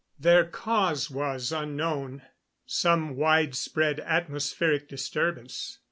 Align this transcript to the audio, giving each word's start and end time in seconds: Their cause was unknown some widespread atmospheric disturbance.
Their 0.19 0.45
cause 0.45 1.11
was 1.11 1.51
unknown 1.51 2.23
some 2.65 3.15
widespread 3.15 3.99
atmospheric 3.99 4.87
disturbance. 4.89 5.77